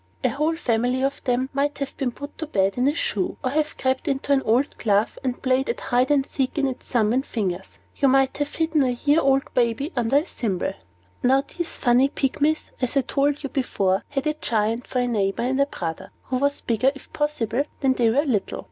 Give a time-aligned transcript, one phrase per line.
[0.23, 3.51] A whole family of them might have been put to bed in a shoe, or
[3.51, 7.13] have crept into an old glove, and played at hide and seek in its thumb
[7.13, 7.77] and fingers.
[7.97, 10.73] You might have hidden a year old baby under a thimble.
[11.21, 15.43] Now these funny Pygmies, as I told you before, had a Giant for their neighbor
[15.43, 18.59] and brother, who was bigger, if possible, than they were little.